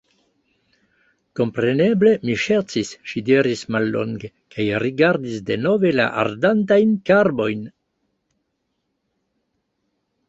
Kompreneble, 1.39 2.13
mi 2.29 2.37
ŝercis, 2.43 2.93
ŝi 3.11 3.23
diris 3.27 3.61
mallonge 3.75 4.31
kaj 4.57 4.65
rigardis 4.85 5.45
denove 5.51 5.93
la 6.01 6.09
ardantajn 6.23 6.97
karbojn. 7.11 7.63